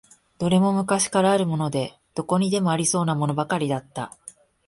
[0.39, 4.17] どれも昔からあるもので、どこにでもありそうなものばかりだった。